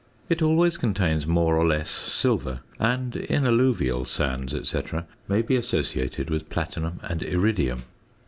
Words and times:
It 0.29 0.41
always 0.41 0.77
contains 0.77 1.27
more 1.27 1.55
or 1.55 1.63
less 1.67 1.91
silver, 1.91 2.61
and, 2.79 3.15
in 3.15 3.45
alluvial 3.45 4.03
sands, 4.05 4.51
&c., 4.67 4.81
may 5.27 5.43
be 5.43 5.55
associated 5.55 6.31
with 6.31 6.49
platinum 6.49 6.99
and 7.03 7.21
iridium. 7.21 7.83